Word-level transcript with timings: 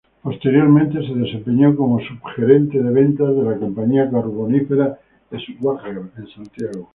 Posteriormente 0.23 0.97
se 1.05 1.13
desempeñó 1.13 1.75
como 1.75 1.99
subgerente 1.99 2.81
de 2.81 2.89
ventas 2.91 3.35
de 3.35 3.43
la 3.43 3.55
compañía 3.57 4.09
carbonífera 4.09 4.97
Schwager 5.31 6.01
en 6.17 6.27
Santiago. 6.27 6.89